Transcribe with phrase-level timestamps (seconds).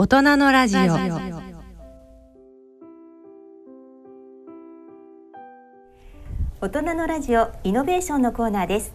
[0.00, 0.80] 大人のラジオ。
[6.60, 8.94] 大人のラジオイノベーションのコーナーです。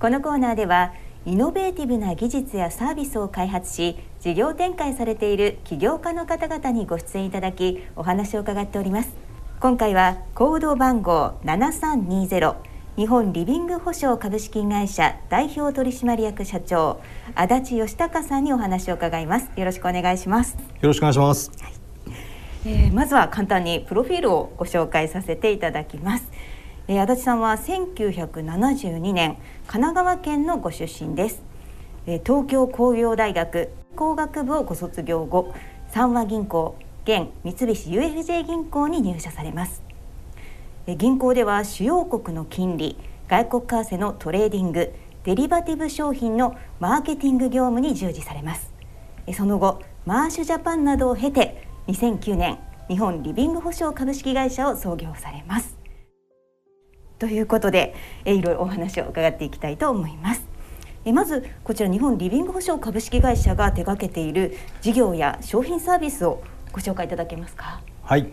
[0.00, 0.94] このコーナーでは
[1.26, 9.10] イノベーティブな技術やサービスを開発し事業展開されている起業家の方々にご出演いただきお話を伺っております。
[9.60, 12.54] 今回はコード番号7320
[12.98, 17.00] 日本リビング保証株式会社代表取締役社長
[17.36, 19.48] 足立義孝さんにお話を伺います。
[19.54, 20.56] よろしくお願いします。
[20.56, 21.72] よろしくお願いします、はい、
[22.66, 26.28] えー、まずは簡単にプロフィールをご紹介させていただきます、
[26.88, 29.36] えー、足立さんは1972年
[29.68, 31.40] 神奈川県のご出身です、
[32.08, 35.54] えー、東京工業大学工学部をご卒業後
[35.92, 39.87] 三和銀行現三菱 UFJ 銀行に入社されます
[40.96, 42.96] 銀行では主要国の金利
[43.28, 48.72] 外国為替のトレーディングデリバティブ商品のマーケティング業務に従事されます。
[49.34, 55.76] その後マーシュジャパンなどを経て2009年日本リビング保証株式会社を創業されます。
[57.18, 60.48] ということでいろいろお話を伺っていきたいと思います。
[61.04, 66.42] えまずこちら日本リビング保証株式会社が手掛けている事業や商品サービスを
[66.72, 67.82] ご紹介いただけますか？
[68.04, 68.32] はい。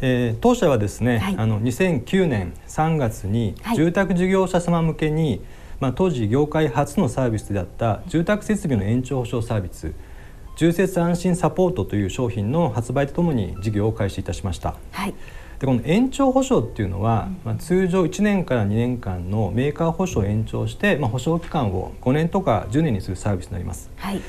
[0.00, 5.40] えー、当社はですね、はい、あの2009年3月に住宅事業者様向けに、はい、
[5.80, 9.92] まあ、当時業界初のサービスであった住宅設備の延長保証サービス
[10.56, 14.74] 住設安心サポートという商品の発売とともに事業を開始いたしました。
[14.90, 15.14] はい
[15.58, 23.90] でこの延長保証っていうのは、まあ、通常1年から2年間のメーカー保証を延長して、まあ、保証期間を5年とか10年にするサービスになります。
[23.96, 24.20] はい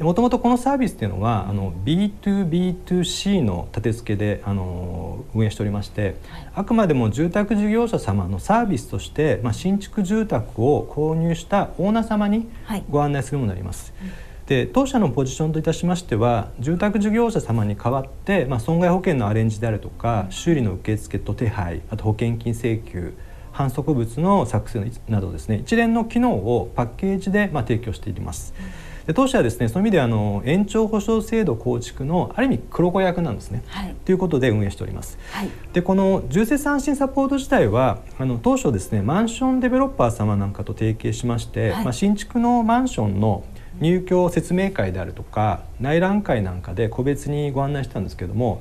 [0.00, 12.48] もともとこのサービスっていうのはあの B2B2C の立て付けであの運営しておりまして、はい、あくまでも住宅事業者様のサービスとして、まあ、新築住宅を購入したオーナー様に
[12.90, 13.92] ご案内するものになります。
[14.00, 14.10] はい
[14.48, 23.12] で当社のポジションといたしましては住宅事業者様に代わって、まあ、損害保険のアレンジであるとか修理の受付と手配あと保険金請求
[23.52, 28.54] 反則物の作成などですね一連の機能をパッケージでまあ提供しています。
[28.58, 33.62] うんで当社はですねその意味であの延長保証制度構築のある意味黒子役なんですね。
[33.68, 35.18] はい、ということで運営しております。
[35.32, 43.44] はい、でこの重設安心サポート自体はあの当初ですねマンションデベロッパー様なんかと提携しまして、はい、まあ、新築のマンションの
[43.80, 48.60] 入居説明会であるとか内覧会なんかで個別にご案内したんですけども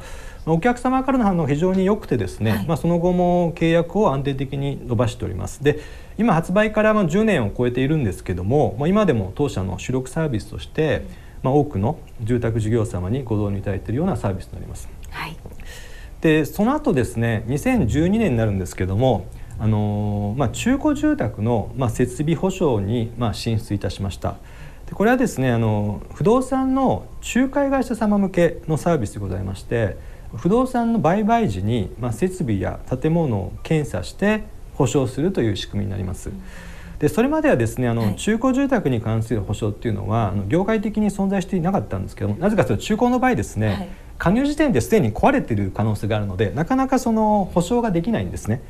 [0.53, 5.79] お客様からの反応が非常に良くてですね、はい、まあ、その後も契約を安定的に伸ばしておりますで
[6.17, 11.03] 今発売から10年を超えているんですけども、まあ、今でも当社の主力サービスとして、
[11.43, 14.89] まあ、多くの住宅事業様にご導入いただいているようなサービスになります。
[15.09, 15.35] はい、
[16.21, 19.27] でその後ですね2012年になるんですけども
[19.59, 24.35] あのまあ、中古住宅の、まあ、設備保証に、まあ、進出いたしました。
[24.85, 29.97] でこれはですねあの不動産の仲介会社様向けのサービスでございまして
[30.35, 34.43] 不動産の売買時に、まあ、設備や建物を検査して
[34.75, 36.31] 保証するという仕組みになります。
[36.99, 48.61] でそれまではですねあの、はい、中古住宅に関する保証っていうのはあの業界的に存在していなかったんですけどもなぜかというと中古の場合ですね、はい、加入時点ですでに壊れている可能性があるのでなかなかその保証ができないんですね。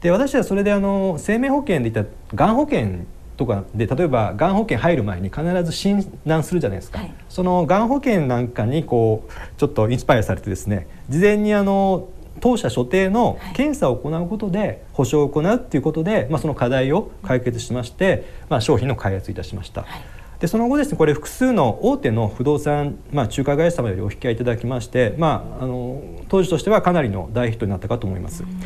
[0.00, 3.04] で私はそれであの生命保険でいったがん保険
[3.40, 19.84] とかで例えばがん保険入る前に必ず診断するじゃないですか、はい、そのがん保険なんかにこうちょっとインスパイアされてですね事前にあの当社所定の検査を行うことで保証を行うっていうことで、まあ、その課題を解決しまして、まあ、商品の開発いたしました。
[19.84, 20.02] はい。
[20.38, 28.42] でその後ですねこれ複数の大手の不動産、まあ、仲介会社様よりお引き合いいただきまして、まあ、あの当時としてはかなりの大ヒットになったかと思います。
[28.42, 28.60] うん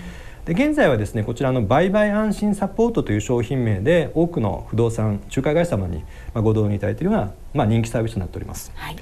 [0.45, 8.71] で現在はですねこちらの売買安心サポートという商品名で多くの不動産仲介会社様にご導入いただいているような、まあ、人気サービスとなっております。
[8.75, 8.97] はい。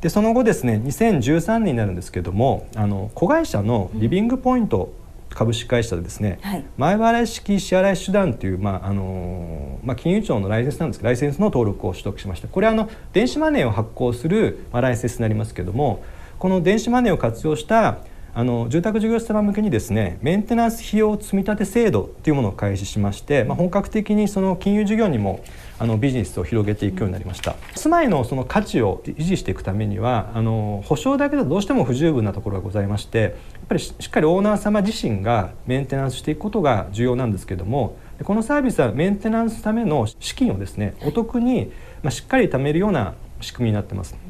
[0.00, 4.92] でその後ですね2013年になるんですけどもあの子会社のリビングポイント
[5.30, 16.02] 株式会社でですね、はい、前払い式支払い手段という、まああのまあ、金融庁のライセンスなんですけどライセンスの登録を取得しましてこれはあの電子マネーを発行する、まあ、ライセンスになりますけども
[16.38, 17.98] この電子マネーを活用した
[18.38, 25.40] あの住宅事業者様向けにですねメンテナンス費用積立制度というものを開始しまして、まあ、本格的にその金融事業にも
[25.80, 33.32] あのビジネスを広げていくようになりました住まいのその価値を維持していくためにはあの保証だけだとどうしても不十分なところがございましてやっ
[33.70, 41.72] ぱりしっかりオーナー様自身がメンテナンスしていくことが重要なんですけどもこのサービスはメンテナンスための資金をですねお得に、
[42.04, 44.27] ま、しっかり貯めるような仕組みになってます。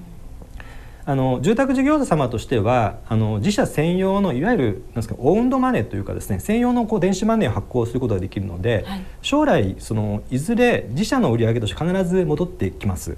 [1.08, 13.16] あの住宅事業者様としてはあの自社専用のいわゆるなんですかオウンドマネーというかですね専用のこう電子マネーを発行することができるので、はい、将来そのいずれ自社の売上として必ず戻ってきます。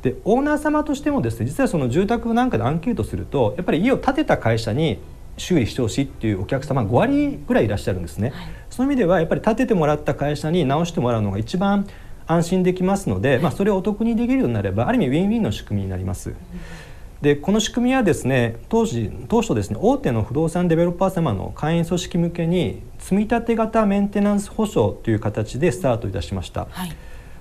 [0.00, 4.98] でオーナー様としてもですね実はその住宅なんかでアンケートするとやっぱり家を建てた会社に
[5.36, 11.86] 修理してほしいっていうお客様5割ぐらいいらっしゃるんですね、はい、その意味ではやっぱり建ててもらった会社に直してもらうのが一番
[12.26, 16.32] 安心できますので、はい、まあ、それをお得にできるようになればある意味ウィンウィンの仕組みになります。
[17.22, 26.66] でこの仕組みはですね当時当初ですね大手の不動産デベロッパー様の会員組織向けに積立型メンテナンス保証という形でスタートいたしました。
[26.70, 26.96] はい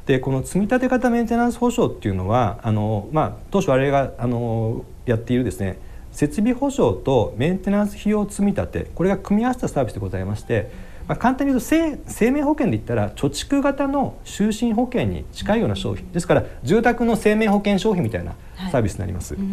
[0.06, 5.80] でこの積立型メンテナンス保証っていうのはあの、まあ、当初我々があのやっているですね
[6.12, 10.72] 設備保証とメンテナンス費用積立これが組み合わせたサービスでございまして、
[11.08, 16.12] まあ、簡単に言うと生生命保険で言ったら貯蓄型の就寝保険に近いような商品。
[16.12, 18.34] ですから住宅の生命保険商品みたいな
[18.72, 19.36] サービスになります。
[19.36, 19.44] はい、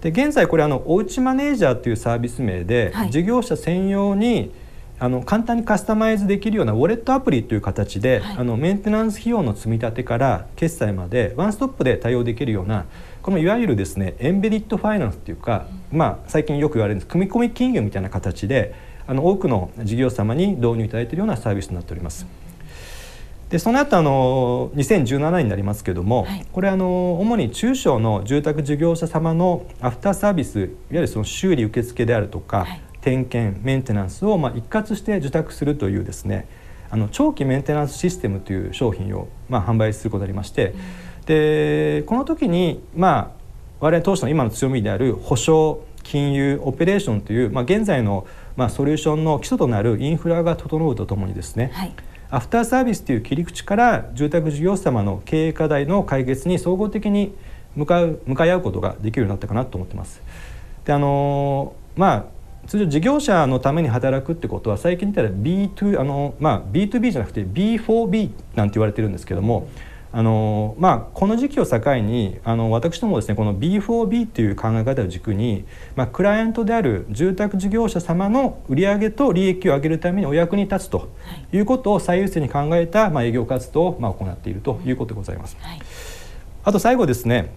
[0.00, 4.52] で現在これあのおうちマネージャーというサービス名で、はい、事業者専用に
[5.02, 12.84] あの簡単にカスタマイズできるようなウォレットアプリという形で、はい、あのメンテナンス費用の積み立てから決済までワンストップで対応できるような
[13.20, 17.08] このいわゆるですねエンベディットファイナンスっていうか、うん、まあ、最近よく言われるんです。
[17.08, 18.74] 組み込み金融みたいな形で
[19.06, 22.26] あの多くの事業様に導入いただいているようなサービスになっております。
[23.50, 32.82] でその後あの2017年になりますけども、はい、これあの主に中小の住宅事業者様のアフターサービスいわゆるその修理受付であるとか、はい。
[33.02, 36.48] 点検メンテナンスをま一括して受託するというですね
[36.88, 40.74] あの長期メンテナンスシステムという商品をま販売することがありまして、
[41.24, 43.42] でこの時にまあ
[43.80, 48.26] 我々当初の今の強みである保証金融オペレーションという、まあ、現在の、
[48.56, 51.92] まあ、ソリューションの基礎となるインフラが整うとともにですね、はい、
[52.30, 57.34] アフターサービスという切り口から住宅事業者様の経営課題の解決に総合的に
[57.76, 60.22] 向かう向かい合うことができるようになったかなと思ってます。
[60.84, 69.68] であのまあ通常事業者のために働くってことは最近言ったら B2 あの、まあ、B2B じゃなくて B4B なんて言われてるんですけども
[70.12, 75.64] あの、まあ、この時期を境にあの私どもですねこの B4B という考え方を軸に、
[75.96, 81.08] まあ、クライアントである住宅事業者様の売上と利益を上げるためにお役に立つと
[81.52, 81.58] い。
[81.58, 84.92] うことを最優先に考えた、まあ、営業活動をまあ行っているとい。
[84.92, 85.56] うことでございます。
[85.60, 85.80] はい、
[86.64, 87.54] あと最後ですね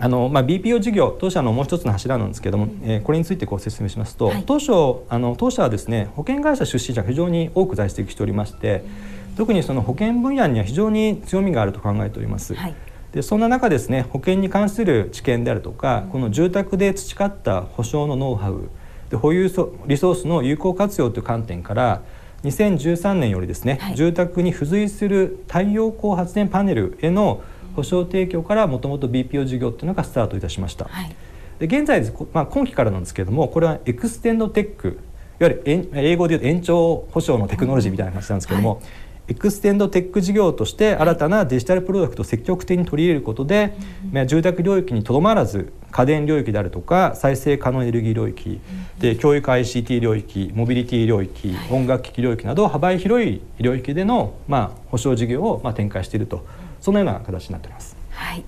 [0.00, 12.56] あのまあ、BPO 事業当社のもう一つの柱なんですけれども、うん、えー、これについてご説明しますと、はい、当初あの当社はですね保険会社出身者が非常に多く在籍しておりまして、うん、特にその保険分野には非常に強みがあると考えております。
[12.56, 12.74] はい、
[13.12, 18.68] でそんな中ですね保険に関する知見であるとか、うん、この住宅で培った保証のノウハウ
[19.10, 22.02] で保有リソースの有効活用という観点から
[22.42, 27.40] 2013年よりですね、はい、住宅に付随する太陽光発電パネルへの
[27.76, 30.86] 保証提供からもともと BPO 事業っていうのがスタートいたしました。
[30.86, 31.14] はい、
[31.60, 32.02] で現在、
[32.32, 34.98] まあ、今期からなんですけれどもこれはエクステンドテック
[35.40, 35.62] いわゆる
[35.94, 38.84] 英語で言うと延長保証のテクノロジーみたいな感じなんですけども、はい、
[39.28, 43.76] エクステンドテック事業として新たなデジタルプロダクトを積極的に取り入れることで、
[44.10, 48.60] まあ、住宅領域にとどまらず家電領域であるとか再生可能エネルギー領域
[48.98, 56.44] で教育 ICT 領域モビリティ領域音楽機器領域など幅広い領域での、まあ、保証事業をまあ展開していると。
[56.80, 57.96] そのような形になっています。
[58.10, 58.44] はい、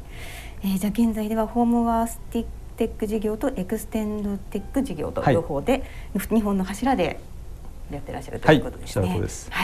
[0.62, 2.50] えー、じゃあ現在ではホームワースティック
[2.80, 5.84] テック事業とエクステンドテック事業と両方で、
[6.14, 7.20] はい、二本の柱で
[7.96, 9.08] やってらっしゃるということですね。
[9.08, 9.14] は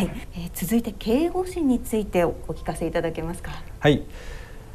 [0.02, 3.52] い、はい、えー、続いて経営方針についてお聞かせいただけますか？
[3.80, 4.02] はい、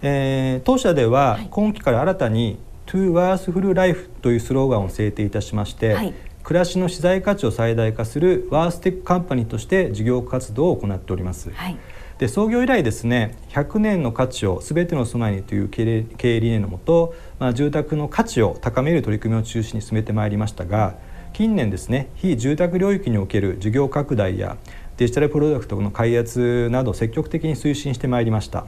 [0.02, 11.52] えー、当社では今期から新たに、トゥーワースフルライフというスローガンを制定いたしまして、はい、暮らしの資産価値を最大化するワーステックカンパニーとして事業活動を行っております。
[11.52, 11.78] はい
[12.22, 20.94] で創業以来ですね100年の価値を全ての住まいにという経営理念のもと、まあ、住宅の価値を高める取り組みを中心に進めてまいりましたが
[21.42, 24.58] 近年ですね非住宅領域における事業拡大や
[24.98, 28.68] デジタルプロダクトの開発など積極的に推進してまいりました。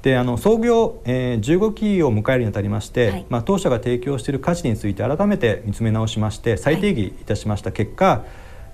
[0.00, 8.20] であの創業、えー、15期を迎えるにあたりまして、はい、まあ、当社が提供している価値について改めて見つめ直しまして再定義いたしました結果、はい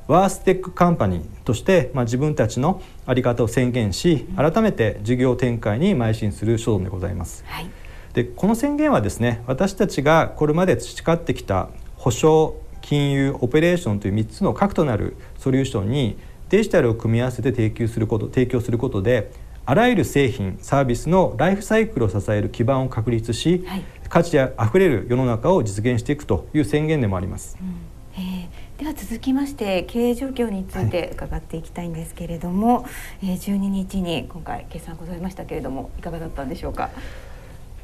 [0.06, 7.44] ワーステックカンパニーとして、まあ、自分たちの在り方を宣言し改めて事業展開に邁進する所存でございます。
[7.46, 7.70] はい、
[8.14, 16.18] でこの宣言はですね私たちがこれまで培ってきた保証金融オペレーションという3つの核となるソリューションに
[16.49, 19.30] デジタルを組み合わせて提供すること提供することで
[19.66, 27.58] あらゆる製品サービスのライフサイクルを支える基盤を確立し、はい、価値あふれる世の中を実現していくという宣言でもあります。
[27.61, 28.58] うん、えー。
[28.78, 32.88] では続きまして経営状況について伺っていきたいんですけれども、は
[33.23, 36.90] い、えー、12日に今回決算ございましたけれどもいかがだったんでしょうか？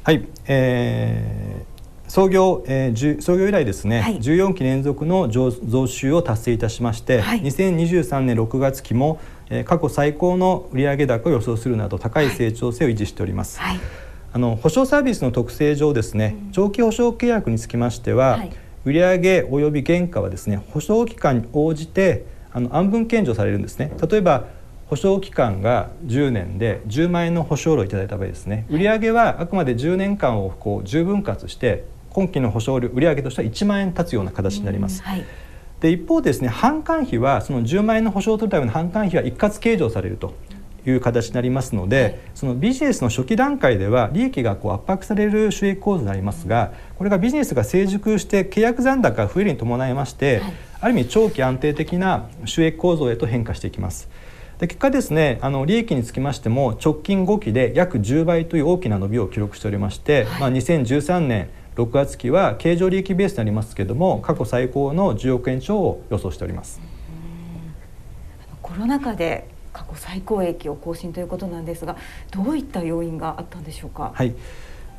[0.05, 1.74] はい、えー、
[2.07, 9.19] 創業、えー、創業以来ですね、はい、14期連続の増増収を達成いたしまして、はい、2023年6月期も、
[9.49, 13.59] えー、過去最高の売上高を予想するなど高い成長性を維持しております。
[13.59, 13.79] はい。
[14.33, 18.51] あの保証サービスの特性上ですね、うん、長期保証契約につきましては、はい、
[18.83, 23.91] 売上及び原価はですね保証期間に応じてあの安分献上されるんですね。
[24.09, 24.45] 例えば
[24.87, 28.67] 保証期間が10年で10万円の保証料をいただいた場合ですね。
[28.69, 31.85] 売上はあくまで10年間をこう10分割して
[32.15, 35.03] 今期の保証料売上としては1万円立つような形になります。
[35.03, 35.25] はい、
[35.81, 40.33] で一方ですね販管費はその10万円の保証を取るための販管費は一括計上されると
[40.85, 54.09] いう形になりますので、はい、そのビジネスの初期段階では利益がこう圧迫される収益構図になりますがこれがビジネスが成熟して契約残高が増えるに伴いまして、はい、ある意味長期安定的な収益構造へと変化していきます。
[54.59, 66.79] で結果ですねあの利益につきましても直近5期で約10倍という大きな伸びを記録しておりまして、はい、まあ、2013年6月期は経常利益ベースになりますけれども過去最高の10億円超を予想しております。
[68.61, 71.97] コロナ禍で過去最高益を更新ということなんですが
[72.31, 74.11] どういった要因があったんでしょうか？
[74.15, 74.33] はい。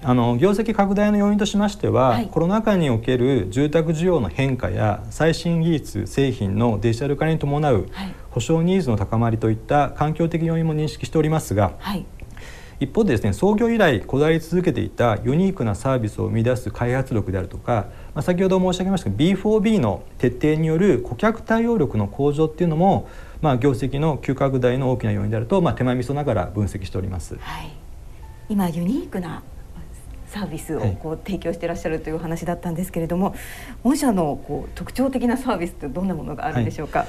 [0.02, 7.88] あの業績拡大の要因としましては、はい、コロナ禍における住宅需要の変化や最新技術製品のデジタル化に伴う
[8.30, 12.04] 保証ニーズの高まりといった環境的要因も認識しておりますが、はい、
[12.78, 23.08] 一方でですね創業以来こだわり続けていたユニークなサービスを生み出す開発力であるとか、まあ、先ほど申し上げましたが B4B の徹底による顧客対応力の向上っていうのも、
[23.40, 27.36] まあ、業績の急拡大の大きな要因であると、まあ、手前味噌ながら分析しております。
[27.40, 27.72] はい、
[28.50, 29.42] 今ユニークな
[30.28, 33.34] サービスをこう提供していらっしゃるという話だったんですけれども、
[33.84, 36.98] 御社のこう特徴的なサービスってどんなものがあるんでしょうか？
[36.98, 37.08] はい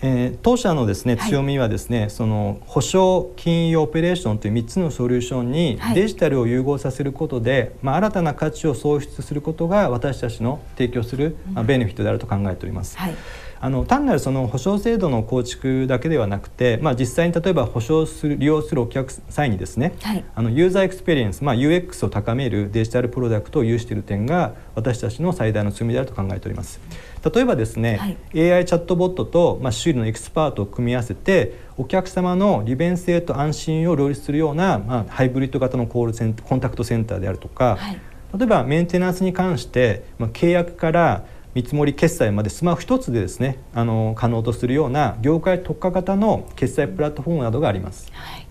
[0.00, 12.96] えー、当社のですね強みはですね、はい、その保証金融オペレーションという3つのソリューションにデジタルを融合させることで、はい、まあ、新たな価値を創出することが私たちの提供する、まあ、ベネフィットであると考えております。
[12.96, 13.14] はい。
[13.60, 26.80] あの単なるその保証制度の構築だけではなくて、まあ、実際に例えば保証する利用するお客様にですね、はい、あのユーザーエクスペリエンス、まあ、UX を高めるデジタルプロダクトを有している点が私たちの最大の強みであると考えております。
[27.24, 38.00] 例えばですね、はい、AI チャットボットと、まあ、修理のエキスパートを組み合わせてお客様の利便性と安心を両立するような、まあ、ハイブリッド型のコールセンコンタクトセンターであるとか、はい、
[38.36, 48.10] 例えばメンテナンスに関して、まあ、契約から見積もり決済までスマホ一つでですねあの可能とするような業界特化型の決済プラットフォームなどがあります。
[48.12, 48.46] はい。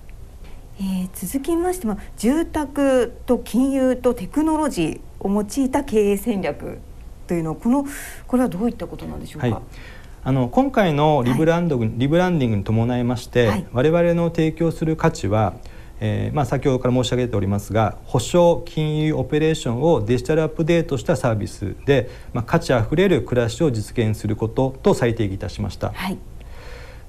[0.80, 6.80] えー、続きましても住宅と金融とテクノロジーを用いた経営戦略
[7.28, 7.86] というのこの
[8.26, 9.48] これはどういったことなんでしょうか？
[9.48, 9.62] はい
[10.24, 15.54] あの今回のリブランド、はい、リブランディングに伴いまして、はい、我々の提供する価値は
[16.00, 25.92] えーまあ、先ほどから申し上げておりますが保証金融オペレーションをデジタルアップデートしたサービスで、まあ、価値あふれる暮らしを実現することと再定義いたしました。
[25.94, 26.20] はい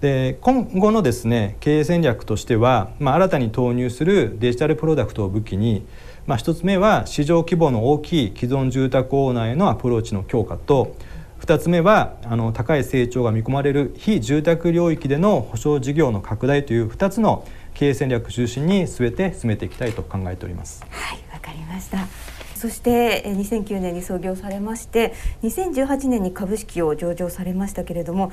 [0.00, 5.84] で今後のですね経営戦略としては、まあ、新たに投入するデジタルプロダクトを武器に、
[6.28, 10.94] まあ、1つ目は市場規模の大きい既存住宅オーナーへのアプローチの強化と
[11.40, 20.84] 2つ目はあの高い成長が見込まれる非住宅領域での保証事業の拡大という2つの経営戦略中心に全て進めていきたいと考えております。
[20.90, 22.06] はいわかりました。
[22.54, 28.32] そして2009年に創業されまして2018年に株式を上場されましたけれども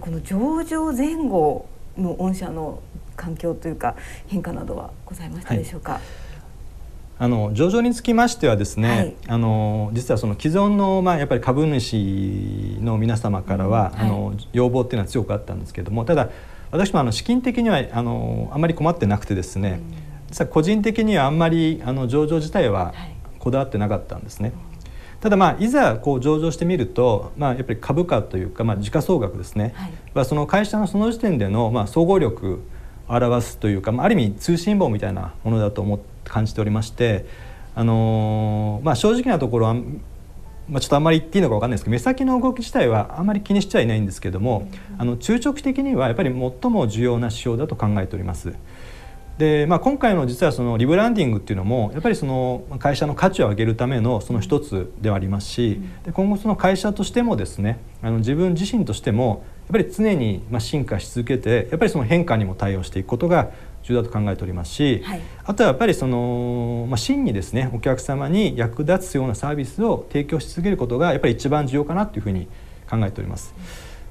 [0.00, 1.66] この上場前後
[1.98, 2.80] の御社の
[3.16, 3.96] 環境というか
[4.28, 6.23] 変化などはございましたでしょうか、はい
[7.18, 13.98] あの上場につきましてはですね、はい、あの実はその既存の、まあ、やっぱり株主の皆様からは、うん。
[13.98, 16.30] はい、あの要望っていうのは強くあったんですけれどもただ
[16.72, 19.80] 私もあの資金的にはあのあんまり困ってなくてですね、
[20.28, 22.92] 実は個人的にはあんまりあの上場自体は
[23.38, 24.52] こだわってなかったんですね。
[25.20, 29.72] ただまあいざこう上場してみると、まあ、やっぱり株価というか、まあ、時価総額ですね、
[30.12, 32.60] はい、その会社のその時点でのまあ総合力
[33.08, 37.26] を表すというか、まあ、ある意味通信簿みたいなものだと思感じておりまして、
[37.74, 39.76] あのー、まあ、正直なところは
[40.68, 48.54] まあ、ちょっとあんまり言っていいのか分かんないですけど目先の動き自体はあんまり気にしちゃいないんですけども、あの中長期的にはやっぱり最も重要な指標だと考えております。
[49.38, 63.50] でまあ、今回の実はそのリブランディングっていうのもやっぱりその会社の価値を上げるためのその一つではありますしで今後その会社としてもですねあの自分自身としてもやっぱり常にま進化し続けてやっぱりその変化にも対応していくことが
[63.84, 72.48] 重要だと考えておりますし、はい、あとはやっぱりその、まあ、真にですねお客様に役立つようなサービスを提供し続けることがやっぱり一番重要かなというふうに
[72.90, 73.54] 考えております。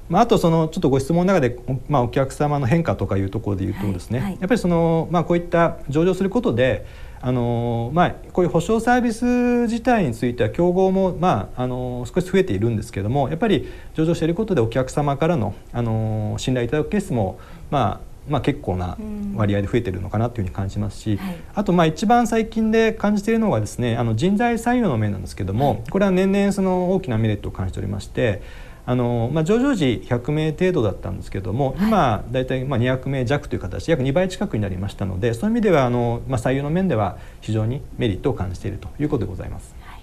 [0.08, 4.26] まあ、あとそのちょっとご質問の中で、まあ、お客様の変化とかいうところで言うとですね、はい。
[4.28, 6.84] はい、やっぱりその、まあ、こういった上場することで
[7.26, 9.24] あのまあ、こういう保証サービス
[9.62, 17.38] 自体については競合も、まあ、あの少し増えているんですけれどもやっぱり上場していることでお客様からのあの信頼いただくケースも、
[17.70, 18.96] まあまあ、結構な
[19.34, 28.42] 割合で増えてるのかなというふうに感じますし、はい、あとまあ一番最近で感じているのはですねあの人材採用の面なんですけども、はい、これは年々その大きなメリットを感じておりまして
[28.86, 39.74] あのまあ、上場時100名程度だったんですけども、今大体まあ200名弱という形で約2倍近くになりましたのでそういう意味ではあの、まあ、採用の面では非常にメリットを感じているということでございます。
[39.86, 40.00] はい、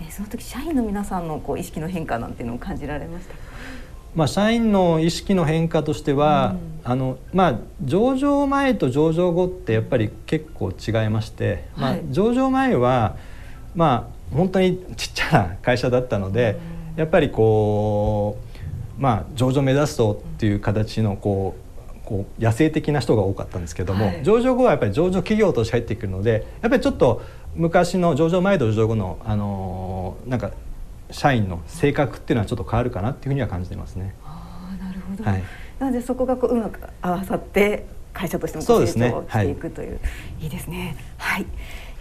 [0.00, 3.34] えー、その時社員の皆さんのこう意識の変化なんていうのを感じられました
[4.16, 13.16] まあ、社員の意識の変化としては、うん、あのまあ、上場前と上場後ってやっぱり結構違いまして、はい、まあ、上場前は、
[13.74, 16.58] まあ、本当にちっちゃな会社だったので、
[16.94, 18.38] うん、やっぱりこ
[18.98, 21.66] う、まあ、上場目指すとっていう形のこう
[22.06, 27.20] こう野生的な人が多かったんですけども、はい、上場後はやっぱり上場企業として入ってくるのでやっぱりちょっと
[27.54, 30.52] 昔の上場前と上場後の、あのなんか
[31.10, 34.14] 社員の性格っていうのはちょっと変わるかなっていうふうには感じてますね。
[34.24, 35.42] あなるほど、はい、
[35.78, 38.94] なのでそこがこううまく合わさって会社としても成長し
[39.40, 40.08] ていくという、ねは
[40.40, 40.96] い、いいですね。
[41.18, 41.46] はい。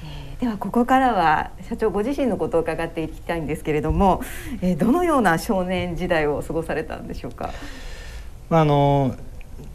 [0.04, 4.22] えー、ではここからは社長ご自身のことを伺っていきたいんですけれども、
[4.62, 7.52] えー、どのような少年時代を過ごされたんでしょうか？
[8.50, 9.16] まああの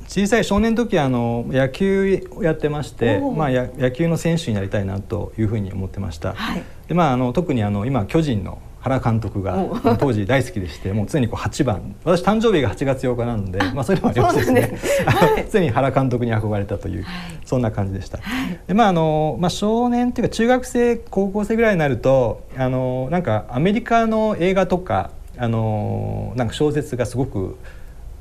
[0.06, 6.34] 小さい少年の時はあの野球をやってまして、まあ、野球の選手になりたいなというふうに思ってました。
[6.34, 9.56] はい、でまああの特にあの今巨人の原監督が
[9.98, 11.94] 当時大好きでして もう常にこう8番。
[12.04, 14.78] 私誕生日が8月8日なのでまあ、それもありましてですね。
[15.52, 18.18] 常に原監督に憧れたという、はい、そんな感じでした。
[18.66, 27.56] でまああのまあ、少年っていうか中学生高校生ぐらいになるとあのなんかアメリカの映画とかあのなんか小説がすごく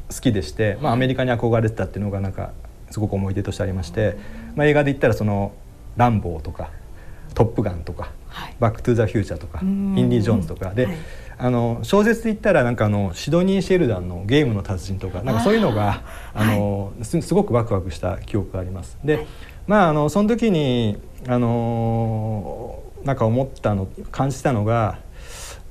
[0.10, 2.52] 好きでして、まあ、アメリカに憧れてたっていうのがなんか
[2.92, 4.18] すごく思い出としてありまして、
[4.56, 5.52] まあ、映画で言ったらその
[5.96, 6.72] 「ランボー」とか
[7.36, 8.12] 「トップガン」とか
[8.60, 10.72] バック・トゥ・ザ・フューチャー」とか「インディ・ジョーンズ」とか。
[10.72, 10.96] で、はい、
[11.38, 16.02] あの小説で言ったらなんかあのシドニー・シェルダンの「ゲームの達人」とかなんかそういうのが
[16.34, 18.98] あの、はい、すごくワクワクした記憶があります。
[19.04, 19.26] で、はい、
[19.68, 25.00] まああのその時にあのなんか思ったの感じたのが、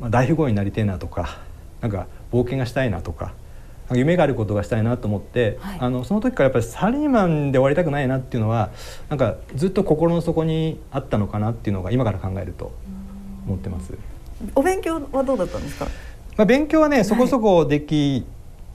[0.00, 1.38] まあ、大富豪になりたいなとか
[1.80, 3.32] なんか冒険がしたいなとか。
[3.92, 8.70] 夢があることがしたいなと思って、はい、あのその時からやっぱりサラリーマンで終わりたくないなっていうのは
[9.08, 12.72] なんかずっと心の底にあったのかなっていうのが今から考えると
[13.46, 13.94] 思ってます。
[14.54, 15.86] お勉強はどうだったんですか？
[16.36, 18.24] まあ勉強はねそこそこでき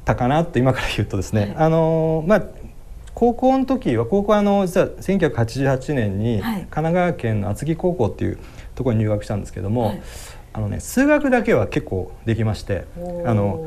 [0.03, 2.43] たかなと今から言うとですね、はい、あのまあ
[3.13, 8.39] 高校の時は高校あの実は1988年に神奈川県の厚木高校っていう
[8.75, 10.01] ところに入学したんですけども、はい、
[10.53, 12.85] あのね数学だけは結構できまして
[13.25, 13.65] あの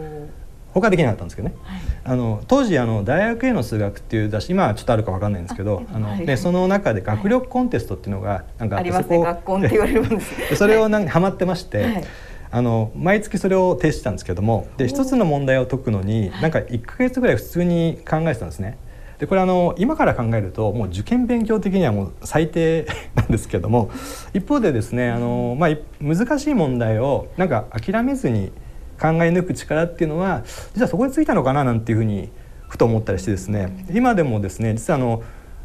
[0.81, 10.35] 他できなかったんですけどね、はい、あの当時あの大学への数学っていう雑誌今はちょっとあるか分かんないんですけどあの、はい、ね、その中で学力コンテストっていうのがなんかあってそこ、学校って言われるんです。
[10.57, 12.05] それをなんハマってまして、
[12.51, 18.77] あの毎月それを提出したんですけどもで一つの問題を解くのになんか1か月ぐらい普通に考えてたんですね。
[19.19, 23.91] でこれあの今から考えるともう受験勉強的にはもう最低なんですけども
[24.35, 25.71] 一方でですねあの、まあ、
[26.03, 28.53] 難しい問題をなんか諦めずに
[29.01, 30.43] 考え抜く力っていうのは
[30.75, 32.31] 実はそこについたのかななんていうふうに
[32.69, 33.87] ふと思ったりしてですね。
[33.93, 35.23] 今でもですね実はあの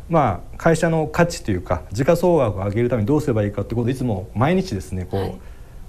[0.10, 5.40] まあ会社の価値というか時価総額を上げるためにどうすればいいかってことをいつも毎日ですねこう、はい、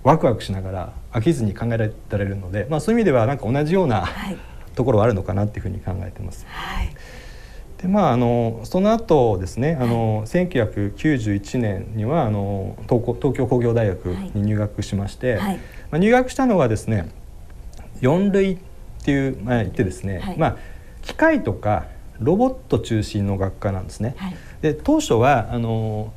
[0.04, 4.36] ワクワクしながら飽きずに考えられるので、まあ、そういう意味ではなんか同じような、はい、
[4.74, 6.46] ところはあるのかなっていうふうに考えてます。
[6.48, 6.90] はい。
[7.82, 17.08] でまあ、あのその後ですねあの、はい、1991年にはあの東東京工業大学に入学しまして、はい、まあ、入学したのはですね
[18.02, 18.58] 4類っ
[19.04, 20.56] ていう、まあ、言ってですね、はい、まあ、
[21.00, 21.86] 機械とか
[22.20, 24.14] ロボット中心の学科なんですね。
[24.18, 26.12] はい、で当初はあの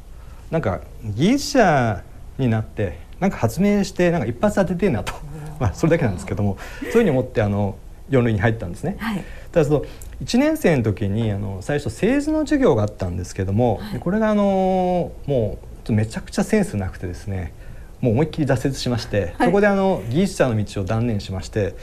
[0.51, 2.03] なんか技術者
[2.37, 5.13] になってなんか発明してなんか一発当ててえなと、
[5.59, 7.77] まあ、それだけなんですけどもそういうふうに思ってあの
[8.09, 8.97] 4類に入ったんですね。
[8.99, 9.85] はい、ただその
[10.23, 17.53] 1年生の時にあの最初製図の授業があったんですけども、これがあのもうめちゃくちゃセンスなくてですね
[18.01, 21.75] もう思いっきり挫折しまして、はい、そこであの技術者の道を断念しまして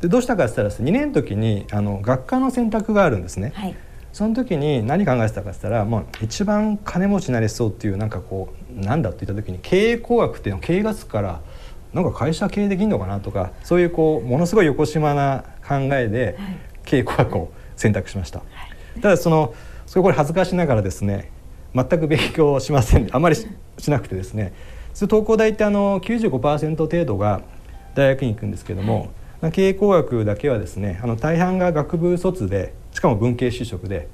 [0.00, 3.52] でどうしたかって言ったら2年の時にあの学科の選択があるんですね。
[3.54, 3.76] はい。
[4.12, 11.40] その時に何考えてたかって言ったら、まあ、一番金持ちになれそうっていうなんかこうなんだって言った時に経営工学っていうの経営がつくから
[11.92, 16.36] なんか会社経営できるのかなとかそういうこうものすごい横島な考えで
[16.84, 18.42] 経営工学を選択しました。
[19.00, 19.54] ただその
[19.86, 21.30] それこれ恥ずかしながらですね
[21.74, 23.08] 全く勉強しません。
[23.12, 23.46] あまりし
[23.90, 24.52] なくてですね
[24.94, 27.42] 東工大ってあの95%程度が
[27.94, 34.08] 大学に行くんですけども、はい、経営工学だけはですねあの大半が学部卒でしかも文系就職で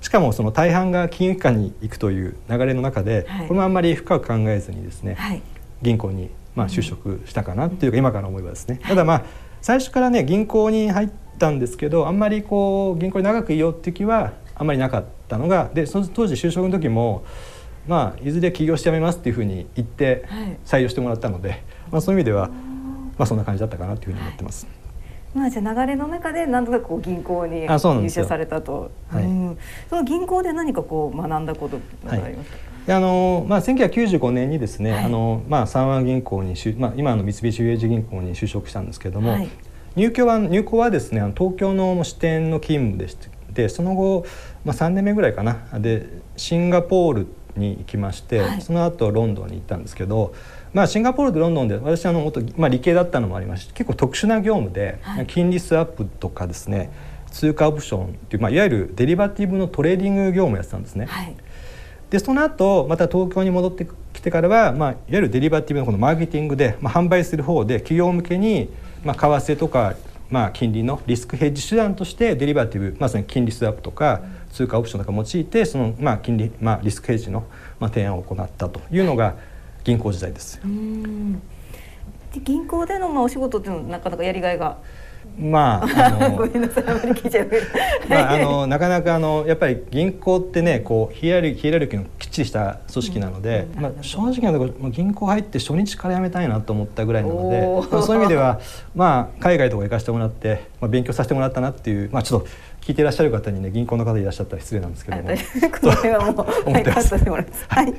[0.00, 5.42] しかもその大半が金融機関に行くという流れの中で、はい、これもあんまり深く考えずにですね、はい、
[5.82, 9.24] 銀行にまあ就職したかなっていうか、今から思えばですね、ただまあ
[9.60, 17.24] 最初からね銀行に入ったんですけどあんまりこう銀行に長くいようっていう気はあんまりなかったのがでその当時就職の時も
[17.88, 20.24] まあいずれ起業して辞めますっていうふうに言って
[20.64, 24.66] 採用してもらったので、はい、まあ、そういう意味では、まあ、そんな感じだったかなというふうに思ってます。
[24.66, 24.78] はい。
[25.34, 28.90] まあ、じゃ流れの中で何となくこう銀行に入社されたと。
[29.10, 29.26] そ,、はい、
[29.88, 39.48] その銀行で何かこう学んだことありますか、はい、あのまあ、1995年にですね、はい、あのまあ、三和銀行に、まあ、今の三菱 UFJ 銀行に就職したんですけれども、はい、
[39.96, 43.16] 入居は入行はですね東京の支店の勤務でし
[43.52, 44.24] てその後、
[44.64, 45.66] まあ、3年目ぐらいかな。
[45.80, 50.34] でシンガポールに行きまして、その後ロンドンに行ったんですけど
[50.72, 56.92] まあ、シンガポールとロンドンで私あの元、まあ、理系だったのもありまして結構特殊な業務で、はい、金利スワップとかですね
[57.30, 61.06] 通貨オプションっていう、まあ、いわゆるデリバティブのトレーディング業務をやってたんですね。
[61.06, 61.36] はい、
[62.10, 68.70] でその後また東京に戻ってきてからは、まあ、いわゆるデリバティブのこのマーケティングで、まあ、販売する方で企業向けに、
[69.04, 69.94] まあ、為替とか、
[70.30, 74.22] まあ、金利のリスクヘッジ手段としてデリバティブまさに金利スワップとか
[74.58, 77.44] 通貨オプションとか用いてその、まあ、金利、まあ、リスクヘッジの、
[77.78, 79.34] まあ、提案を行ったというのが、はい
[79.88, 80.60] 銀行時代です。
[82.34, 84.76] で銀行でのまあお仕事っていうのはなかなかやりがいが。
[85.38, 87.50] まあ、あの ごめんなさいあまり聞いちゃう。
[88.08, 98.60] まああのなかなかあのやっぱり銀行ってねこうヒエラルヒエラルキーのきっちりした組織なので、うん、まあ、正直なところ銀行入って初日から辞めたいなと思ったぐらいなので、まあ、そういう意味では、
[98.94, 102.48] まあ、海外とか行かせてもらって、まあ、勉強させてもらったなっていう、まあ、ちょっと
[102.80, 105.22] 聞いていらっしゃる方にね銀行の方いらっしゃったら失礼なんですけども。
[105.24, 107.14] これはもう思ってます。
[107.18, 107.94] はい、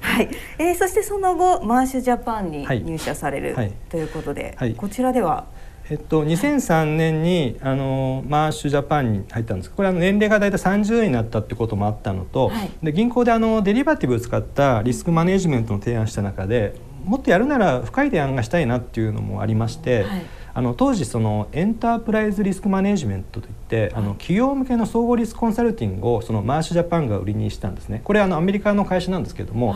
[0.00, 5.46] はい、えー、そしてその後マーシュジャパンに入社される、はい、ということで、はい、こちらでは？
[5.90, 9.70] えっと、2003年にあのマーシュジャパンに入ったんです。
[9.70, 20.22] これは年齢が大体30年になったってこともあったのと、はい、で銀行であのデリバティブを使ったリスクマネジメントの提案した中でもっとやるなら深い提案がしたいなっていうのもありまして、はい、
[20.54, 28.02] あの当時そのエンタープライズリスクマネジメントといって、はい、あの企業向けの総合リスクコンサルティングをそのマーシュジャパンが売りにしたんですね。
[28.04, 29.74] これあのアメリカの会社なんですけども、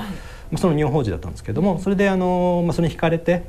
[0.56, 3.44] その日本法人だったんですけどもそれであの、まあ、それに惹かれて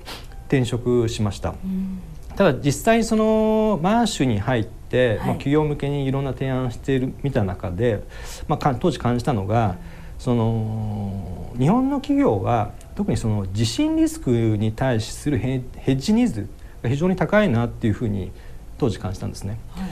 [0.48, 1.50] 転職しました。
[1.50, 2.00] うん。
[2.36, 8.04] ただ実際そのマーシュに入って、はい、まあ、企業向けにいろんな提案している見た中で、
[8.48, 9.78] まあ、当時感じたのが
[10.20, 16.48] その日本の企業は特にその地震リスクに対するヘッジニーズ
[16.84, 18.32] が非常に高いなっていうふうに
[18.78, 19.58] 当時感じたんですね。
[19.72, 19.90] はい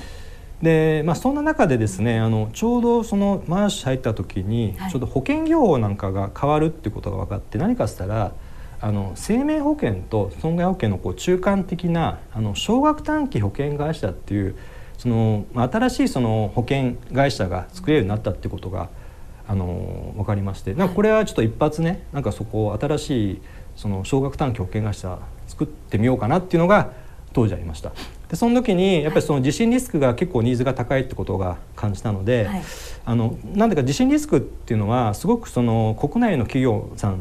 [0.62, 8.32] でまあ、そんな中でですねあのちょうどそのマーシュ入った時に、ちょうど保険業法なんかが変わるっていうことが分かって何かっつったら
[8.82, 14.56] あの生命保険と損害保険のこう中間的なあの少額短期保険会社っていう
[14.98, 18.90] その新しいその保険会社が作れるようになったってことが
[19.48, 23.42] あの分かりましてなんかこれはちょっと一発ねなんかそこを新しい
[23.76, 26.92] その少額短期保険会社作ってみようかなっていうのが
[27.34, 27.92] 当時ありました。
[28.30, 32.64] でその時にやっぱりその地震リスクが結構ニーズが高いってことが感じたので、はい、
[33.06, 37.20] あのなんでか地震リスクっていうのはすごくその国内の企業さん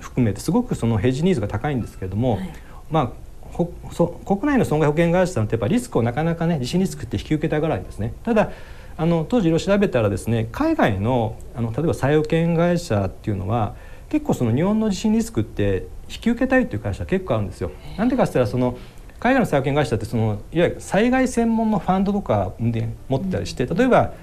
[0.00, 2.52] 含めてすごくそのヘッジニーズが高いんですけれども、はい、
[2.90, 3.10] まあ
[3.52, 8.12] ほそ国内の損害保険会社さんってやっぱリスクをなかなかね地震リスクって引き受けたがらないんですね。
[8.22, 8.50] ただ
[8.98, 13.74] あの当時いろいろ調べたらですね海外のあの例えば再保険会社っていうのは
[14.16, 17.70] 結構その日本の地震リスクって引き受けたいっていう会社結構あるんですよ。
[17.98, 18.78] なんでかって言ったらその
[19.20, 24.14] 海外の再保険会社ってそのいわゆる災害専門のファンドとかで持ってたりして例えば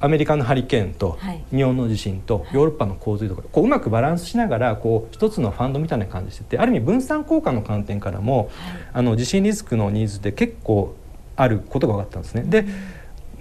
[0.00, 1.18] アメリカのハリケーンと
[1.50, 8.50] 日本の地震とヨーロッパの洪水とかこううまくバランスしながらこう一つのファンドみたいな感じしててある意味分散効果の観点からも
[8.94, 10.96] あの地震リスクのニーズって結構
[11.36, 12.44] あることが分かったんですね。
[12.44, 12.64] で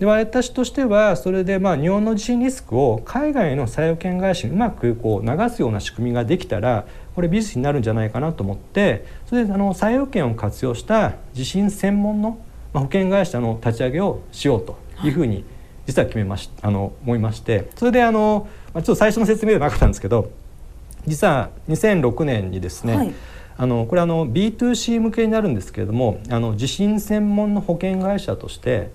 [0.01, 12.39] で私としてはそれでまあ日本の地震リスクを海外の再保険会社にうまくこう流すような仕組みができたらこれビジネスになるんじゃないかなと思ってそれであの再保険を活用した地震専門の
[12.73, 15.45] 保険会社の立ち上げをしようというふうに
[15.85, 20.31] 実は決めましあの思いましてそれであの、まあ、ちょっと最初の説明ではなかったんですけど
[21.05, 23.13] 実は2006年にですね、はい、
[23.55, 28.89] あのこれあの B2C 向けになるんですけれどもあの地震専門の保険会社として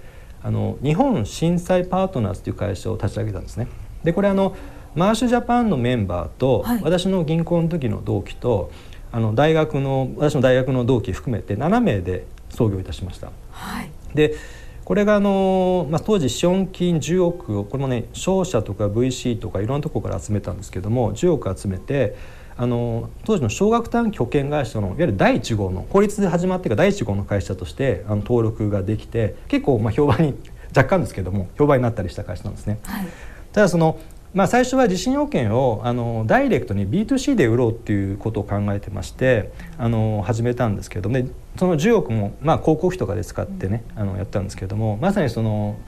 [0.46, 3.66] あの日本震災パートナーズという会社を立ち上げたんですね。
[4.04, 4.54] でこれあの
[4.94, 8.70] マーシュジャパンのメンバーと、はい、私の銀行の時の同期と
[9.10, 13.32] あの大学の私の大学の同期含めて7名で創業いたしました。
[13.50, 14.36] はい、で
[14.84, 22.14] これがあの、まあ、当時資本金10億をこれもね商社とか VC とかいろんなところから集めたんですけども10億集めて
[22.58, 30.34] あの当時の少額短期保険会社のいわゆる第1号の法律で始まってから第1号の会社としてあの登録ができて結構まあ評判に
[30.74, 32.78] 若干ですけども評判になったりした会社なんですね。
[32.84, 33.06] はい、
[33.52, 33.98] ただその
[34.34, 45.78] まあ、最初は地震保険をあのダイレクトに B2C で売ろうっていうことを考えてましてあの始めたんですけどねその10億も、まあ、広告費とかで使ってねあのやったんですけどもまさにその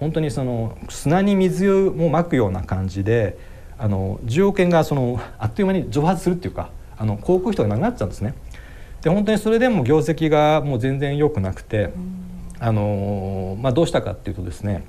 [0.00, 3.38] 本当にその砂に水をまくような感じで
[3.78, 8.34] あの10億円がそのあっという間に蒸発するっていうかあの航空費とかなくなっちゃうんですね。
[9.02, 11.92] で本当にそれでも業績がもう全然良くなくて、
[12.58, 14.84] あのまあ、どうしたかっていうとですね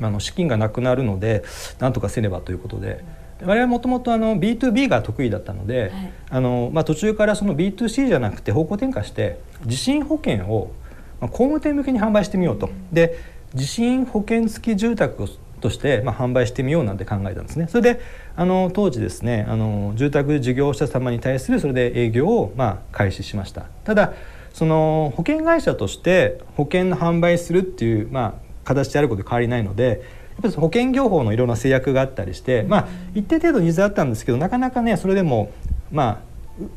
[0.00, 1.42] あの資金がなくなるので
[1.78, 3.04] なんとかせねばということで。
[3.44, 10.72] 我々はもともと B2B が得意だったので、はい、あのまあ、途中からその B2C じゃなくて方向転換して地震保険を
[11.20, 12.70] 工務店向けに販売してみようと。
[12.92, 13.18] で
[13.54, 15.28] 地震保険付き住宅
[15.62, 17.68] として、まあ、販売してみようなんて考えたんですね。
[17.68, 18.00] それで
[18.36, 23.62] あの当時ですねあの住宅事業者様に対するそれで営業を、まあ、開始しました。
[23.84, 24.12] ただ
[24.52, 29.98] その保険会社として保険の販売するっていう、まあ、形であること変わりないのでやっ
[30.42, 35.52] ぱり保険業法のいろんな制約があったりして、まあ、一定程度ニーズあったんですけどなかなかねそれでも
[35.90, 36.22] ま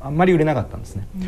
[0.02, 1.08] ああんまり売れなかったんですね。
[1.20, 1.28] うん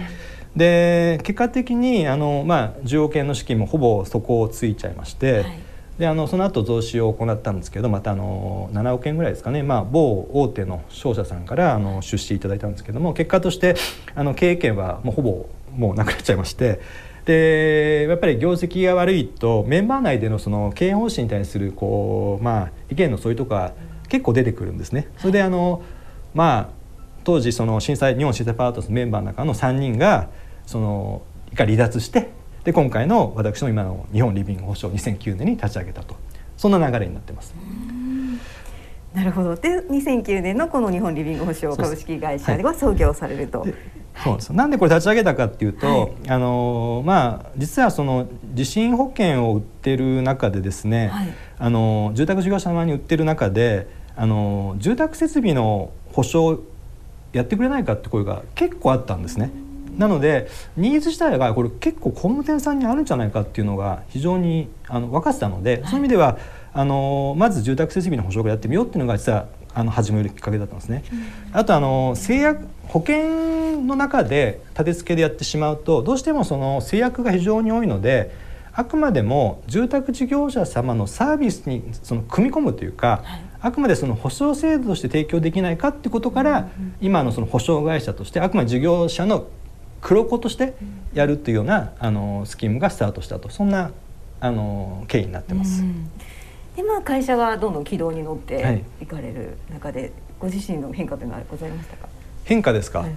[0.58, 5.60] で結果的にあの、まあ、10億円の資金もほぼ底をついちゃいまして、はい、
[5.98, 13.76] であのその後増資を行ったんですけどまたあの7億円ぐらいですかね、まあ、某大手の商社さんからあの出資いただいたんですけども結果として
[14.14, 16.80] あの経営権はもうほぼもうなくなっちゃいまして。
[17.26, 23.74] でやっぱり業績が悪いとメンバー内でのその経営方針に対するこう、まあ、意見のそういうとこが
[24.08, 25.10] 結構出てくるんですね。
[25.18, 25.82] それであの、
[26.34, 26.70] まあ、
[27.26, 30.30] 当時その震災日本震災パートスメンバーの中の3人が
[30.66, 31.22] その
[31.54, 32.30] が離脱して
[32.68, 36.18] で今回の私の今の日本リビング保証2009年に立ち上げたと
[36.58, 37.56] そんな流れになってます。
[39.14, 43.66] なるほどで2009年のこの日本リビング保証株式会社では創業されると。
[44.22, 56.60] そうですなんでこれ立ち上げたかっていうと、はい、あのまあ実はその地震保険を売ってる中でですね、はい、あの住宅事業者様に売ってる中であの住宅設備の保証
[57.32, 59.52] やってくれないかって声が結構あったんですね。
[59.98, 66.38] なのでニーズ自体がこれ結構工務店さんにあるんじゃないかっていうのが非常にあの分かってたので、そういう意味では
[66.74, 71.04] あのまず住宅設備の保証をやってみようっていうのが実はあの始めるきっかけだったんですね。
[71.52, 78.32] あとあの制約保険の中で立て付けでやってしまうとどうしてもその制約が非常に多いので
[78.74, 86.70] あくまでも住宅事業者様のサービスにその組み込むというか、はい、あくまでその保証制度として提供できないかってことから、
[87.02, 89.48] 今のその保証会社としてあくまで事業者の
[90.08, 90.74] 黒子として
[91.14, 93.50] やるというようなあのスキームがスタートしたと。
[93.50, 93.92] そんな
[94.40, 95.84] あの経緯になってます。
[96.78, 99.06] でまあ会社がどんどん軌道に乗ってい。
[99.06, 102.08] かれる中で、はい、ご自身の変化というのはございましたか？
[102.46, 103.12] 変化ですか、はい、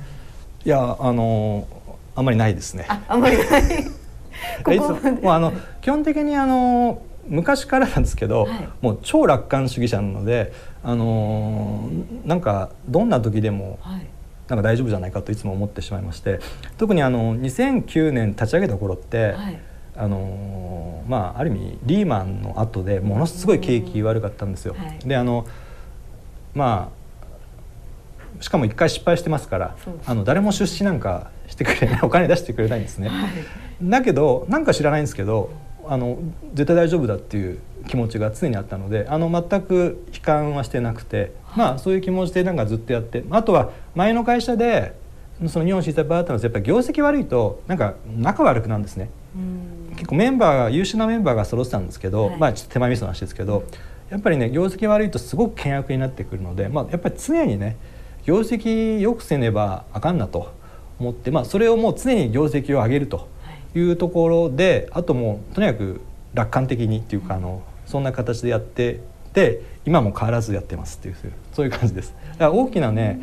[0.65, 1.69] いやあの
[2.17, 2.87] あんまりないですね。
[2.89, 3.85] ああんまりない。
[4.65, 14.07] ここもうあの基本的にあの昔からなんですけど、はい、もう超楽観主義者なので、あのー、なんかどんな時でも、はい、
[14.51, 16.41] なんか大丈夫じゃないかといつも思ってしまいまして
[16.77, 19.61] 特にあの2009年立ち上げた頃って、はい、
[19.97, 24.75] あのまあある意味リーマンの後でものすごい景気悪かったんですよ。
[24.77, 25.47] はい、であの
[26.55, 26.91] ま
[28.39, 33.09] あしかも一回失敗してますからあの誰も出資なんかしてくれない お金出してくれないんですね。
[33.09, 33.31] はい、
[33.83, 35.51] だけどなんか知らないんですけど
[35.87, 36.19] あの
[36.55, 44.95] 絶対大丈夫だっていう気持ちが常にあったのであの全く悲観はしてなくて、まあそういう気持ちでなんかずっとやってあとは前の会社で
[45.49, 49.11] その日本シーザーパートナーズやっぱり業績悪いとなんか仲悪くなるんですね。
[49.97, 53.65] 結構メンバーが優秀なメンバーが揃ってたんですけど、はい、まあちょっと手前味噌の話ですけど
[54.11, 57.77] やっぱりね業績悪いとすごく険悪になってくるので、まあ、やっぱり常にね
[58.25, 60.53] 業績よくせねばあかんなと
[60.99, 63.29] 思って、まあ、それをもう常に業績を上げると
[63.75, 66.01] いうところで、あともうとにかく
[66.35, 69.01] 楽観的にっていうかあのそんな形でやって
[69.35, 71.17] で今も変わらずやってますっていう
[71.53, 72.15] そういう感じです。
[72.33, 73.21] だから大きなね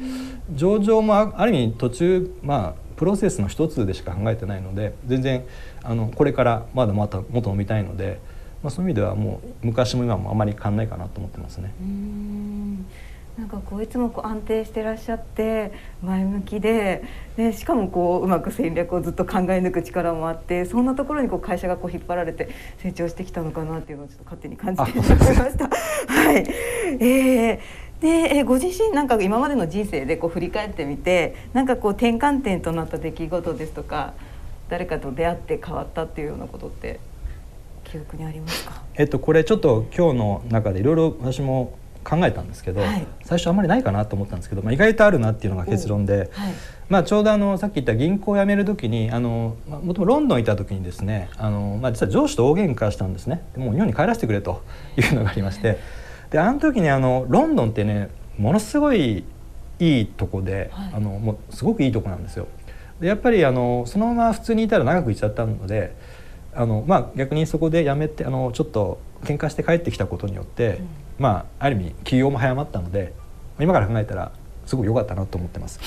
[0.53, 5.45] 上場もある意味途中まあプロセスの一つでしか考えてないので全然
[5.83, 8.19] あのこれからまだまた元飲みたいので、
[8.63, 11.73] まあ、そういう意味ではもう昔も今もあまり変わんないかなと思ってますね。
[13.37, 15.71] なんかこういつもこう安定してらっしゃって
[16.03, 17.03] 前向きで
[17.35, 25.65] でしかもこううまく戦略をずっと考え抜く力もあってそんなところにこう会社がこう引っ張られて成長してきたのかなっていうのをちょっと勝手に感じて しまいました。
[25.67, 26.45] はい、
[26.99, 27.59] えー
[28.01, 34.13] でえご自身なんか今までの人生でこう振り返ってみてなんかこう転換点となった出来事ですとか
[34.69, 36.99] 誰かと出会って変わったっていうようなことって
[37.83, 38.83] 記憶にありますか？
[38.95, 41.73] えっとこれちょっと今日の中でいろいろ私も
[42.07, 46.53] 考えたんですけど、はい、最初あんまりないかなと思ったんですけど、まあ、意外とあるなっていうのが結論で、はい、
[46.87, 53.43] まあ、ちょうどあのさっき言った銀行を辞める時にあのもともとロンドンにいた時にですねあの、まあ、実は上司と大喧嘩したんですね。
[53.57, 54.61] もう日本に帰らせてくれと
[54.95, 55.01] い。
[55.01, 55.79] うのがありまして
[56.31, 59.23] であの時にあのロンドンってねものすごい
[59.79, 62.47] いいとこで、はい、あのもうすごくいいとこなんですよ。
[62.99, 65.95] でやっぱりあのそのまま普通にいたら長くいっちゃったので
[66.55, 70.87] あの、まあ、逆にそこで辞めてあのちょっと喧嘩して帰ってきたことによって、うん、
[71.19, 73.13] まあある意味起業も早まったので
[73.59, 74.31] 今から考えたら
[74.65, 75.79] すごく良かったなと思ってます。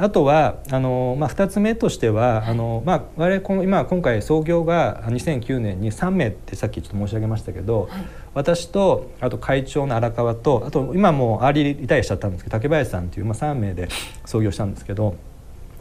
[0.00, 13.88] あとはあの、まあ、2つ目としては、あのまあ、我々今今回創業が2009年に3名ってさっきちょっと申し上げましたけど、はい、私とあと会長の荒川とあと今もうアーリーリタイアしちゃったんですけど竹林さんっていう、まあ、3名で
[14.24, 15.16] 創業したんですけど。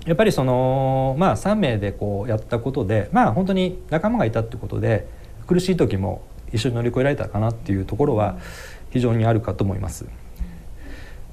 [0.06, 5.06] やっぱりそのまあ3名でこうやったことでまあ本当に仲間がいたってことで
[5.46, 8.38] 苦しい時も一緒に乗り越えられたかなっていうところは
[8.90, 10.06] 非常にあるかと思います。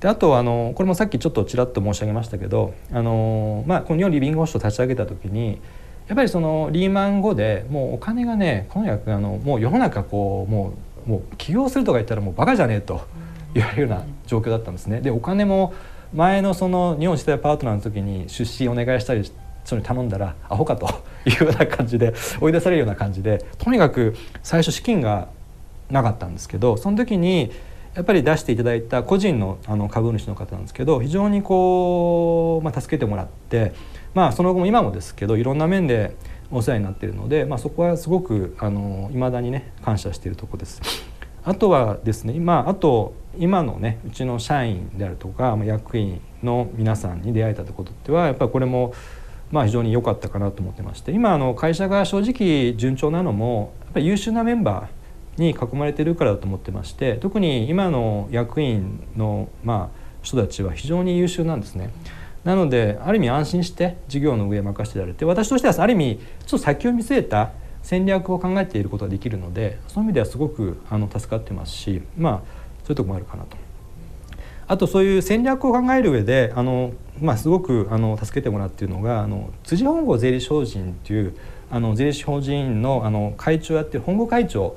[0.00, 5.58] であとあのこれもさっきちょっとちらっと申し上げましたけどあの、まあ、この日本リビングホストを立ち上げた時に
[6.06, 10.74] やっぱりそのリーマン後でもうお金がねこの役あのもう世の中こうも
[11.06, 13.06] うもう起業するとか言ったらもうバカじゃねえと
[13.54, 15.00] 言われるような状況だったんですね。
[15.00, 15.72] でお金も
[16.12, 19.30] 前のその日本時代パートナーの時に出資お願いしたり
[19.64, 20.88] 人に頼んだらアホかと
[21.30, 25.28] いうような感じで追い出されるような感じでとにかく最初資金が
[25.90, 27.50] なかったんですけどその時に
[27.94, 33.72] やっぱり出していただいた個人のあの株主の方なんですけど非常にこう、まあ、助けてもらって、
[34.14, 36.14] まあ、その後も今もですけどいろんな面で
[36.50, 38.56] お世話になっているので、まあ、そこはすごく
[39.12, 40.80] いまだにね感謝しているところです。
[41.42, 48.92] あとはですね今あと今のねうちの社員であるとか役員の皆さんに出会えたということってはやっぱりこれも
[49.50, 61.90] まあ非常に良かったかなと思ってまして今あの会社が正直順調なのもやっぱり優秀なメンバーに囲まれてるからだと思ってまして特に今の役員のまあ人たちは非常に優秀なんですね。
[62.42, 67.50] なのである意味安心して事業の上任せてられて私としてはある意味ちょっと先を見据えた
[67.82, 72.32] 戦略を考えていることができるのでそういう意味ではすごくあの助かってますしまあ
[72.84, 73.65] そういうとこもあるかなと。
[74.68, 81.36] あとそういう戦略を考える上であの、まあ、すごくあの助けてもらっているのがあの辻本郷税理士法人っていう
[81.70, 84.76] あの税理士法人のあの会長やってる本郷会長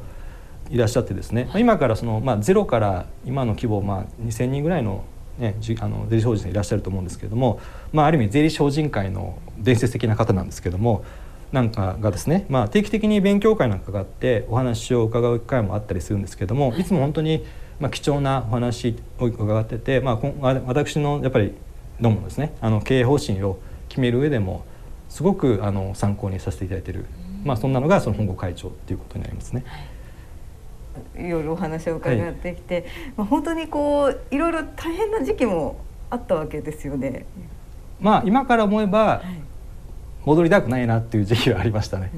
[0.69, 5.03] いらっしゃってですね、今からその、まあ、ゼロから今の規模、まあ、2,000人ぐらいの,、
[5.39, 7.59] ね、あの税理士法人いらっしゃると思うんですけれども、
[7.91, 11.03] まあ、ある意味税理士法人会の伝説的な方なんですけども
[11.51, 17.43] なんかがですね、まあ、定期的に勉強会なんかがあってお話を伺う機会もあったりするんですけどもいつも本当に
[17.79, 21.53] まあ貴重なお話を伺ってて、まあ、私のやっぱり
[21.99, 24.65] どうもですねあの経営方針を決める上でも
[25.09, 27.05] すごくあの参考にさせていただいている、
[27.43, 29.63] まあ、そんなのがその本郷会長っていうことになりますね。
[31.15, 32.83] いろいろお話を伺ってきて、はい、
[33.17, 35.77] まあ、本当にこういろいろ大変な時期も
[36.09, 37.25] あったわけですよね。
[38.01, 39.49] まあ今から思えば、はい
[40.25, 42.11] 戻りたくないなっていう時期はありましたね。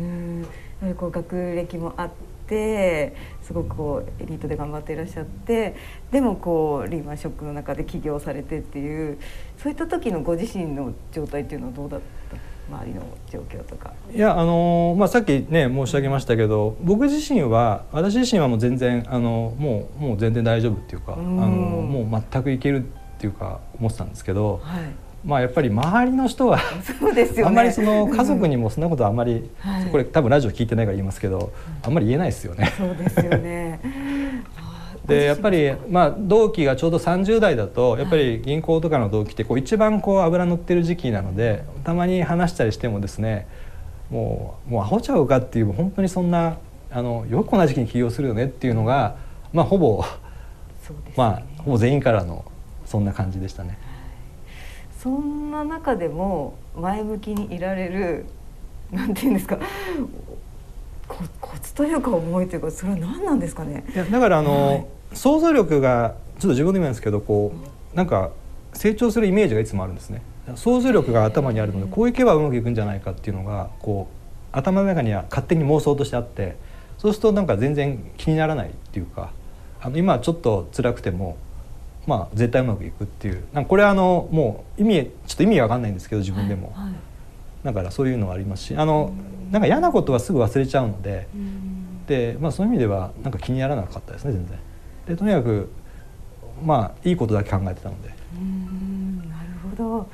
[0.81, 2.09] やはりこう学歴もあっ
[2.51, 5.75] てすごくこうエリートで頑張っていらっしゃって
[6.11, 9.17] でもこうリーマンショックの中で起業されてっていう
[9.57, 12.37] そういった時のご自身の状態っていうのはどうだった？
[12.71, 13.91] 周りの状況とか。
[14.13, 22.81] いやあのまあ、さっきね申し上げましたけど僕自身は私自身はもう全然あのもうもう全然大丈夫っていうかあのもう全くいけるっ
[23.19, 24.83] ていうか思ってたんですけど、はい、
[25.23, 26.59] まあやっぱり周りの人は
[26.99, 31.53] そうですよ、ね、あんまりその家族にもそんなことあんまり、はい、これ多分ラジオ聞いてないから言いますけど、
[31.83, 32.73] あんまり言えないですよね。
[32.77, 33.79] そうですよね。
[35.05, 43.47] でやっぱり、まあ、同期がちょうど30代だとやっぱり銀行とかの同期ってこう一番こう油乗ってる時期なのでたまに話したりしてもですね
[44.11, 46.57] もうもうアホちゃうかっていう本当にそんな
[46.91, 49.15] あのよくこんな時期に起業するよねっていうのが、
[49.53, 52.45] まあ、ほぼ、ね、まあほぼ全員からの
[52.85, 53.79] そんな感じでしたね。
[55.01, 58.25] そんな中でも前向きにいられる
[58.91, 59.57] なんていうんですか
[61.07, 63.83] コツというか思いというかそれは何なんですかね？
[63.93, 67.51] いやだからあの、はい、想像力がちょっと自分でも言うんですけどこ
[67.93, 68.29] うなんか
[68.73, 70.21] 成長するイメージがいつもあるんですね。
[70.55, 74.07] 想像力が頭にあるのでこういけばうまくいくんじゃないかっていうのがこ
[74.53, 76.57] う頭の中には勝手に妄想としてあって
[76.99, 79.31] そうするとなんか全然気にならないっていうか
[79.81, 81.37] あの今ちょっと辛くても
[82.07, 83.43] まあ、絶対うまくいくっていう。
[83.53, 86.93] なんかこれはあのもう意味ちょっと意味わかんないんですけど自分でも、はいはい、
[87.63, 89.13] だからそういうのはありますしあの
[89.51, 91.27] なんか嫌なことはすぐ忘れちゃうので
[92.07, 94.59] で、まあ、そういう意味ではなんか気にならなかったですね全然。
[95.07, 95.69] でとにかく
[96.63, 98.09] まあいいことだけ考えてたので。
[98.09, 100.07] なるほど。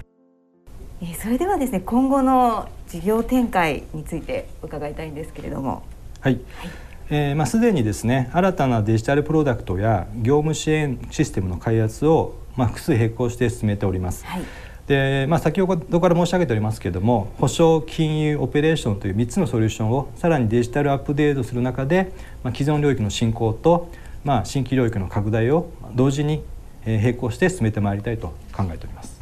[0.99, 5.83] えー、それではですね今後の事業展開について伺いたいんですけれども。
[6.19, 14.25] はい、はいえーまあ、すでにですね新たなデジタルプロダクトや業務支援システムの開発を、まあ、複数並行して進めております。
[14.25, 14.41] はい
[14.87, 23.89] でまあ、先ほどから申し上げておりますけれども保証金融オペレーションという3つのソリューションをさらにデジタルアップデートする中で、まあ、既存領域の進行と、
[24.23, 26.41] まあ、新規領域の拡大を同時に
[26.85, 29.21] 並行して進めてまいりたいと考えております。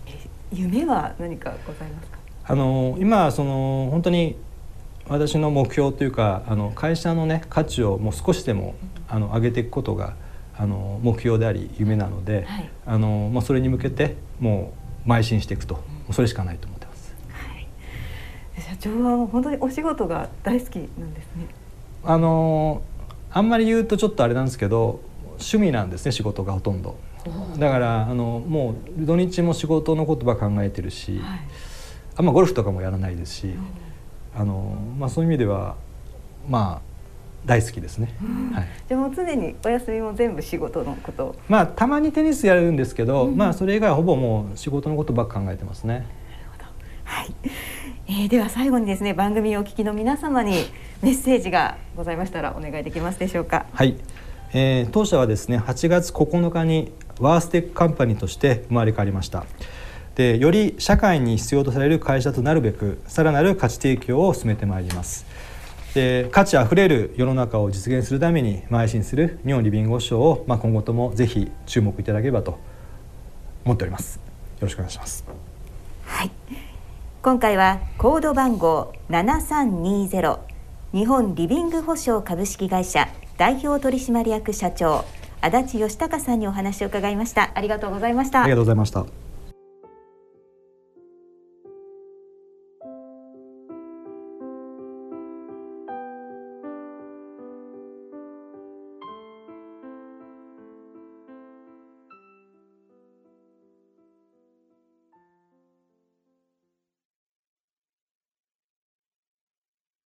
[0.54, 2.20] 夢は何かございますか？
[2.48, 4.36] あの今その本当に
[5.08, 8.76] 私の目標というかあの会社のね価値をもう少しでも
[9.08, 10.16] あの上げていくことが
[10.58, 14.74] あの目標であり夢なので、はい、あのまあ、それに向けても
[15.06, 17.16] う邁進していくとそれしかないと思ってます。
[17.30, 17.68] はい、
[18.62, 21.48] 社長は本当にお仕事が大好きなんですね。
[22.04, 22.82] あの
[23.32, 25.02] あんまり言うとちょっとあれなんですけど
[25.32, 26.98] 趣味なんですね仕事がほとんど。
[27.58, 31.40] だからあのもう土日も仕事のことば考えてるし、はい、
[32.18, 33.56] あんまゴルフとかもやらないですし、
[34.38, 35.76] あのまあ、そういう意味では
[36.50, 36.96] まあ
[37.46, 38.14] 大好きですね、
[38.54, 41.36] はい、じゃもう常にお休みも全部仕事のこと。
[41.48, 45.94] まあたまにテニスやるんですけど、うん、まあそれ以外はほぼもう仕事のことばっか考えてますね。
[45.94, 46.06] なる
[46.52, 46.66] ほど。
[47.04, 47.36] はい、
[48.08, 50.66] えー、では最後にですね番組をお聞きの皆様に
[51.02, 53.68] メッセージがございましたらお願いできますでしょうか。
[53.72, 53.96] はい、
[54.54, 59.46] えー、当社はですね8月9日にワーステックカンパニーとして生まれ変わりました
[60.16, 65.26] でより社会に必要とされる会社となるべくさらなる価値提供を進めてまいります。
[65.94, 72.60] で価値あふれる世の中を実現するために邁進する日本リビング保証を、まあ、今後ともぜひ注目いただければと
[73.64, 74.18] 思っております。
[74.18, 74.22] よ
[74.62, 75.26] ろしくお願いします。
[76.06, 76.32] はい。
[77.22, 80.40] 今回はコード番号7320
[80.94, 85.04] 日本リビング保証株式会社代表取締役社長
[85.42, 87.52] 足立義孝さんにお話を伺いました。
[87.54, 88.44] ありがとうございました。
[88.44, 89.25] ありがとうございました